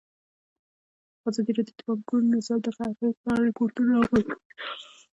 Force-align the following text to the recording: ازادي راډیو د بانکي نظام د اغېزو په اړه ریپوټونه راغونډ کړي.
ازادي 1.29 1.51
راډیو 1.57 1.75
د 1.77 1.79
بانکي 1.87 2.15
نظام 2.35 2.59
د 2.63 2.67
اغېزو 2.69 3.17
په 3.21 3.27
اړه 3.33 3.45
ریپوټونه 3.49 3.91
راغونډ 3.99 4.25
کړي. 4.29 4.35